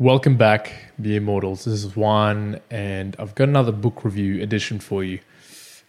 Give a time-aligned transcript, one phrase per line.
[0.00, 1.66] Welcome back, Mere Mortals.
[1.66, 5.18] This is Juan, and I've got another book review edition for you.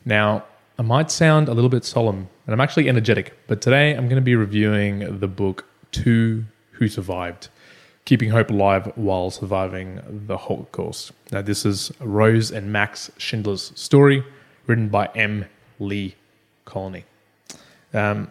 [0.03, 0.43] Now,
[0.77, 4.17] I might sound a little bit solemn, and I'm actually energetic, but today I'm going
[4.17, 7.47] to be reviewing the book Two Who Survived
[8.03, 11.13] Keeping Hope Alive While Surviving the Holocaust.
[11.31, 14.25] Now, this is Rose and Max Schindler's story,
[14.67, 15.45] written by M.
[15.79, 16.15] Lee
[16.65, 17.05] Connolly.
[17.93, 18.29] Um,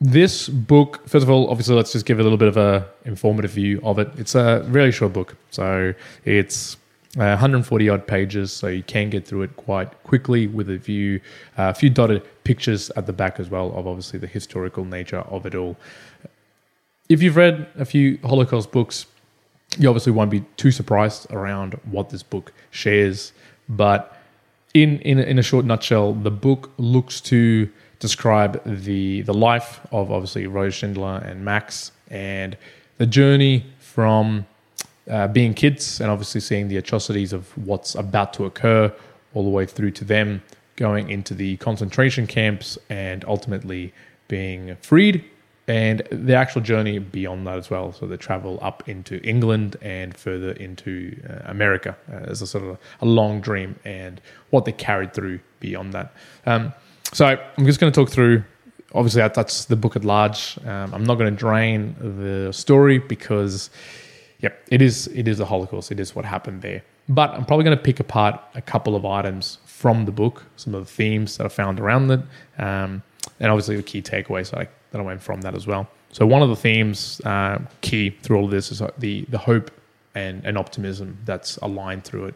[0.00, 3.50] this book, first of all, obviously, let's just give a little bit of a informative
[3.50, 4.08] view of it.
[4.16, 5.92] It's a really short book, so
[6.24, 6.76] it's
[7.16, 11.20] uh, 140 odd pages, so you can get through it quite quickly with a view,
[11.58, 15.20] uh, a few dotted pictures at the back as well of obviously the historical nature
[15.20, 15.76] of it all.
[17.08, 19.06] If you've read a few Holocaust books,
[19.78, 23.32] you obviously won't be too surprised around what this book shares,
[23.68, 24.16] but
[24.74, 27.68] in in in a short nutshell, the book looks to
[27.98, 32.56] describe the the life of obviously Rose Schindler and Max and
[32.98, 34.46] the journey from
[35.10, 38.92] uh, being kids and obviously seeing the atrocities of what's about to occur
[39.34, 40.42] all the way through to them
[40.76, 43.92] going into the concentration camps and ultimately
[44.28, 45.24] being freed
[45.66, 47.92] and the actual journey beyond that as well.
[47.92, 52.64] So the travel up into England and further into uh, America uh, as a sort
[52.64, 56.14] of a long dream and what they carried through beyond that.
[56.46, 56.72] Um,
[57.12, 58.44] so I'm just going to talk through.
[58.94, 60.58] Obviously, that's the book at large.
[60.64, 63.70] Um, I'm not going to drain the story because,
[64.40, 65.92] yep, it is it is the Holocaust.
[65.92, 66.82] It is what happened there.
[67.08, 70.74] But I'm probably going to pick apart a couple of items from the book, some
[70.74, 72.20] of the themes that I found around it,
[72.58, 73.02] um,
[73.40, 75.88] and obviously the key takeaways that I, that I went from that as well.
[76.12, 79.70] So one of the themes uh, key through all of this is the the hope
[80.14, 82.34] and, and optimism that's aligned through it.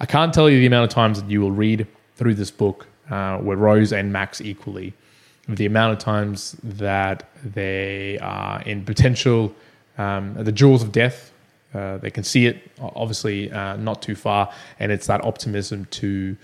[0.00, 2.86] I can't tell you the amount of times that you will read through this book
[3.10, 4.92] uh, where Rose and Max equally.
[5.48, 9.54] The amount of times that they are in potential,
[9.96, 11.32] um, the jaws of death,
[11.74, 16.36] uh, they can see it, obviously uh, not too far, and it's that optimism to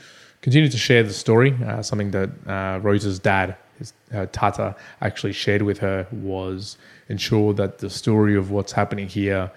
[0.42, 1.54] continue to share the story.
[1.66, 6.76] Uh, something that uh, Rose's dad, his, uh, Tata, actually shared with her was
[7.08, 9.50] ensure that the story of what's happening here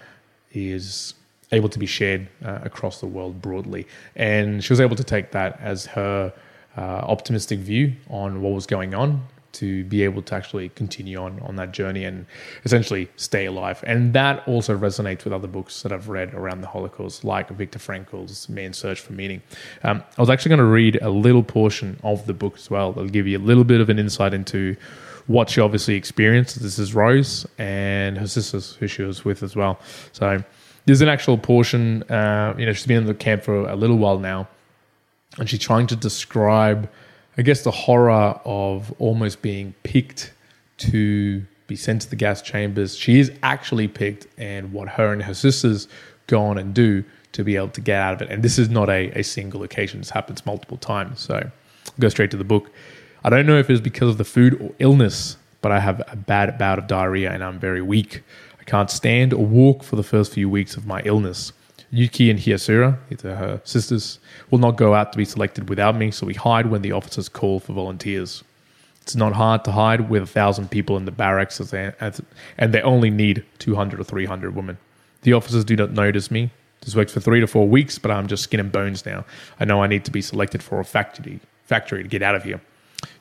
[0.54, 1.14] is
[1.52, 3.88] able to be shared uh, across the world broadly.
[4.16, 6.34] And she was able to take that as her
[6.78, 9.28] uh, optimistic view on what was going on
[9.58, 12.26] to be able to actually continue on on that journey and
[12.64, 13.84] essentially stay alive.
[13.88, 17.80] And that also resonates with other books that I've read around the Holocaust, like Viktor
[17.80, 19.42] Frankl's Man's Search for Meaning.
[19.84, 22.92] Um, I was actually going to read a little portion of the book as well.
[22.92, 24.76] That'll give you a little bit of an insight into
[25.26, 26.62] what she obviously experienced.
[26.62, 29.80] This is Rose and her sisters who she was with as well.
[30.12, 30.44] So
[30.86, 32.04] there's an actual portion.
[32.04, 34.48] Uh, you know, she's been in the camp for a little while now
[35.38, 36.90] and she's trying to describe,
[37.38, 40.34] I guess, the horror of almost being picked
[40.78, 42.98] to be sent to the gas chambers.
[42.98, 45.88] She is actually picked, and what her and her sisters
[46.28, 47.04] go on and do
[47.34, 48.30] to be able to get out of it.
[48.32, 51.20] And this is not a, a single occasion, this happens multiple times.
[51.20, 51.52] So I'll
[52.00, 52.72] go straight to the book.
[53.24, 56.16] I don't know if it's because of the food or illness, but I have a
[56.16, 58.24] bad bout of diarrhea and I'm very weak.
[58.60, 61.52] I can't stand or walk for the first few weeks of my illness.
[61.90, 64.20] Yuki and Hyasura, uh, her sisters,
[64.52, 67.30] will not go out to be selected without me, so we hide when the officers
[67.30, 68.44] call for volunteers.
[69.02, 72.22] It's not hard to hide with a thousand people in the barracks, as they, as,
[72.58, 74.78] and they only need 200 or 300 women.
[75.22, 76.52] The officers do not notice me.
[76.82, 79.26] This works for three to four weeks, but I'm just skin and bones now.
[79.60, 82.44] I know I need to be selected for a factory, factory to get out of
[82.44, 82.62] here.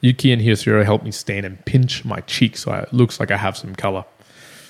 [0.00, 3.36] Yuki and Hyasura help me stand and pinch my cheek so it looks like I
[3.36, 4.04] have some color.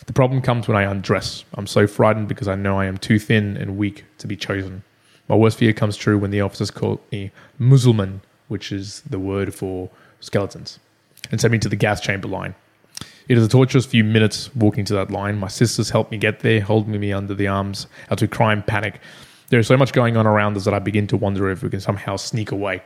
[0.06, 1.44] The problem comes when I undress.
[1.55, 4.84] I'm so frightened because I know I am too thin and weak to be chosen.
[5.28, 9.53] My worst fear comes true when the officers call me Musulman, which is the word
[9.53, 9.91] for
[10.21, 10.78] skeletons,
[11.31, 12.55] and send me to the gas chamber line.
[13.28, 15.39] It is a torturous few minutes walking to that line.
[15.39, 18.65] My sisters help me get there, holding me under the arms as we cry and
[18.65, 19.00] panic.
[19.49, 21.71] There is so much going on around us that I begin to wonder if we
[21.71, 22.83] can somehow sneak away.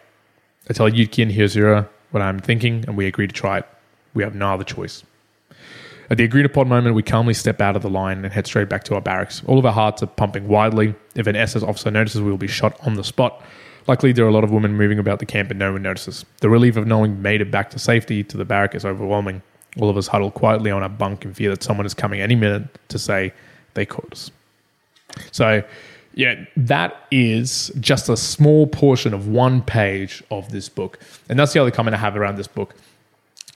[0.71, 3.67] I tell Yuki and Hyasura what I'm thinking, and we agree to try it.
[4.15, 5.05] We have no other choice.
[6.11, 8.69] At the agreed upon moment, we calmly step out of the line and head straight
[8.69, 9.43] back to our barracks.
[9.47, 10.95] All of our hearts are pumping wildly.
[11.15, 13.41] If an SS officer notices, we will be shot on the spot.
[13.87, 16.25] Luckily, there are a lot of women moving about the camp and no one notices.
[16.41, 19.41] The relief of knowing we made it back to safety to the barrack is overwhelming.
[19.79, 22.35] All of us huddle quietly on our bunk in fear that someone is coming any
[22.35, 23.33] minute to say
[23.75, 24.33] they caught us.
[25.31, 25.63] So,
[26.15, 30.99] yeah, that is just a small portion of one page of this book.
[31.29, 32.75] And that's the other comment I have around this book.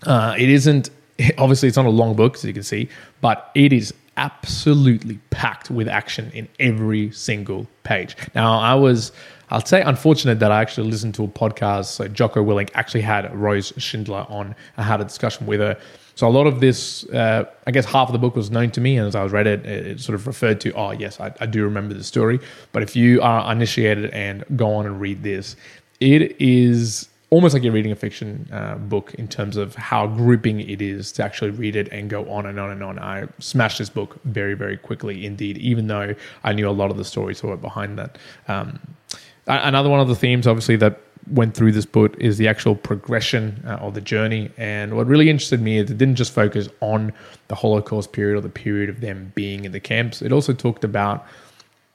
[0.05, 0.91] Uh, it isn't
[1.39, 2.89] obviously it's not a long book as you can see
[3.21, 8.17] but it is absolutely packed with action in every single page.
[8.35, 9.13] Now i was
[9.51, 13.35] i'll say unfortunate that i actually listened to a podcast so jocko willink actually had
[13.35, 14.55] rose schindler on.
[14.77, 15.77] I had a discussion with her.
[16.17, 18.81] So a lot of this, uh, I guess, half of the book was known to
[18.81, 21.19] me, and as I was read it, it, it sort of referred to, oh yes,
[21.19, 22.39] I, I do remember the story.
[22.73, 25.57] But if you are initiated and go on and read this,
[26.01, 30.61] it is almost like you're reading a fiction uh, book in terms of how gripping
[30.61, 32.97] it is to actually read it and go on and on and on.
[32.97, 36.15] I smashed this book very, very quickly indeed, even though
[36.45, 38.19] I knew a lot of the stories that were behind that.
[38.47, 38.79] Um,
[39.49, 43.65] another one of the themes, obviously, that went through this book is the actual progression
[43.67, 44.51] uh, of the journey.
[44.57, 47.13] And what really interested me is it didn't just focus on
[47.49, 50.85] the Holocaust period or the period of them being in the camps, it also talked
[50.85, 51.27] about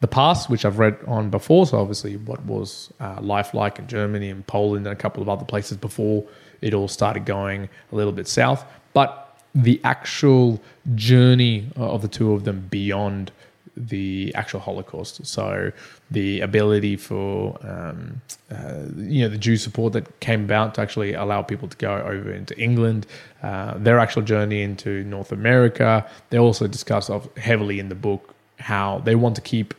[0.02, 1.66] the past, which I've read on before.
[1.66, 5.30] So obviously, what was uh, life like in Germany and Poland and a couple of
[5.30, 6.24] other places before
[6.62, 8.66] it all started going a little bit south.
[8.94, 9.26] But
[9.56, 10.62] the actual
[10.96, 13.32] journey of the two of them beyond
[13.76, 15.26] the actual Holocaust.
[15.26, 15.72] So
[16.12, 21.14] the ability for um, uh, you know the Jew support that came about to actually
[21.14, 23.08] allow people to go over into England,
[23.42, 26.06] uh, their actual journey into North America.
[26.30, 29.74] They also discuss heavily in the book how they want to keep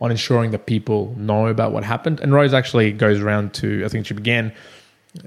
[0.00, 2.20] on ensuring that people know about what happened.
[2.20, 4.52] And Rose actually goes around to, I think she began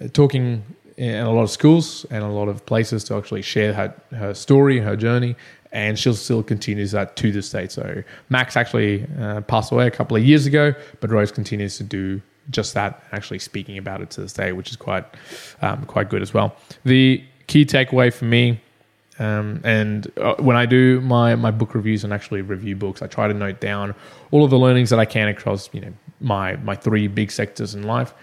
[0.01, 0.63] uh, talking
[0.97, 4.33] in a lot of schools and a lot of places to actually share her, her
[4.33, 5.35] story, her journey,
[5.71, 7.67] and she'll still continues that to this day.
[7.67, 11.83] So Max actually uh, passed away a couple of years ago, but Rose continues to
[11.83, 15.05] do just that, actually speaking about it to this day, which is quite
[15.61, 16.55] um, quite good as well.
[16.83, 18.61] The key takeaway for me
[19.19, 23.07] um, and uh, when I do my, my book reviews and actually review books, I
[23.07, 23.95] try to note down
[24.31, 27.75] all of the learnings that I can across you know my my three big sectors
[27.75, 28.13] in life.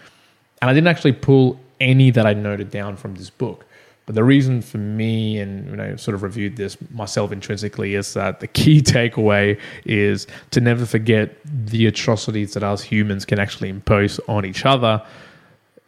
[0.60, 3.66] And I didn't actually pull any that I noted down from this book.
[4.06, 8.14] But the reason for me, and you know, sort of reviewed this myself intrinsically, is
[8.14, 13.70] that the key takeaway is to never forget the atrocities that us humans can actually
[13.70, 15.02] impose on each other,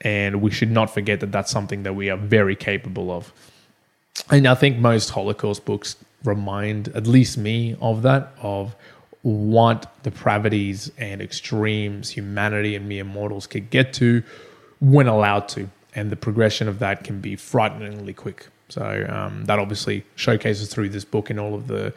[0.00, 3.32] and we should not forget that that's something that we are very capable of.
[4.30, 8.74] And I think most Holocaust books remind at least me of that, of
[9.22, 14.22] what depravities and extremes humanity and mere mortals could get to
[14.80, 15.68] when allowed to.
[15.94, 18.48] And the progression of that can be frighteningly quick.
[18.68, 21.94] So um, that obviously showcases through this book and all of the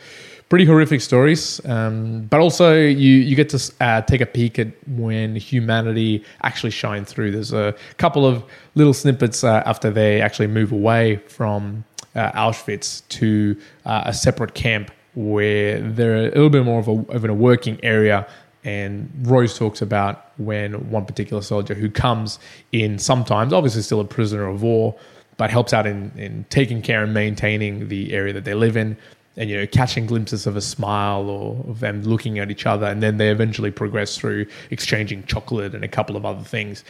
[0.50, 1.64] pretty horrific stories.
[1.66, 6.72] Um, but also, you you get to uh, take a peek at when humanity actually
[6.72, 7.32] shines through.
[7.32, 8.44] There's a couple of
[8.76, 11.86] little snippets uh, after they actually move away from
[12.16, 17.12] uh, Auschwitz to uh, a separate camp where they're a little bit more of a,
[17.12, 18.28] of a working area.
[18.64, 22.40] And Rose talks about when one particular soldier who comes
[22.72, 24.96] in sometimes, obviously still a prisoner of war,
[25.38, 28.98] but helps out in, in taking care and maintaining the area that they live in
[29.38, 32.86] and you know catching glimpses of a smile or of them looking at each other
[32.86, 36.84] and then they eventually progress through exchanging chocolate and a couple of other things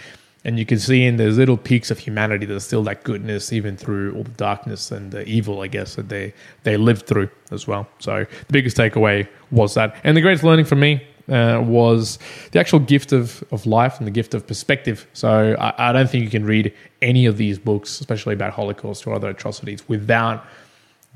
[0.46, 3.76] and you can see in those little peaks of humanity there's still that goodness even
[3.76, 6.34] through all the darkness and the evil i guess that they
[6.64, 7.88] they lived through as well.
[8.00, 9.96] So the biggest takeaway was that.
[10.04, 12.20] And the greatest learning for me uh, was
[12.52, 15.08] the actual gift of, of life and the gift of perspective.
[15.14, 19.06] So I, I don't think you can read any of these books, especially about Holocaust
[19.06, 20.46] or other atrocities, without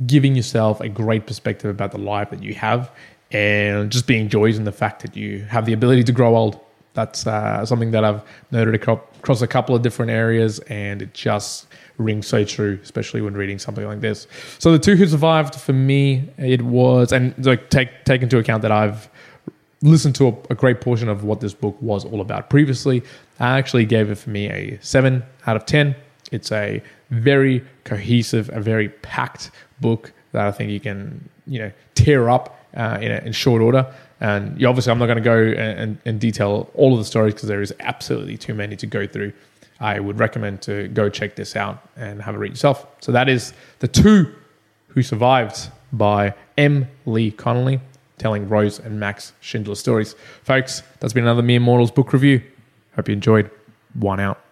[0.05, 2.91] giving yourself a great perspective about the life that you have
[3.31, 6.59] and just being joyous in the fact that you have the ability to grow old.
[6.93, 8.21] That's uh, something that I've
[8.51, 8.99] noted across
[9.29, 11.67] a couple of different areas, and it just
[11.97, 14.27] rings so true, especially when reading something like this.
[14.59, 18.61] So the two who survived for me, it was, and like take take into account
[18.61, 19.09] that I've
[19.81, 23.03] listened to a, a great portion of what this book was all about previously.
[23.39, 25.95] I actually gave it for me a seven out of ten.
[26.31, 31.71] It's a very cohesive, a very packed book that I think you can you know
[31.95, 33.93] tear up uh, in, a, in short order.
[34.23, 37.49] And obviously, I'm not going to go and, and, detail all of the stories because
[37.49, 39.33] there is absolutely too many to go through.
[39.81, 42.87] I would recommend to go check this out and have a read yourself.
[43.01, 44.33] So that is The Two
[44.87, 46.87] Who Survived by M.
[47.05, 47.81] Lee Connolly,
[48.17, 50.15] telling Rose and Max Schindler stories.
[50.43, 52.41] Folks, that's been another Mere Mortals book review.
[52.95, 53.51] Hope you enjoyed.
[53.93, 54.42] Juan out.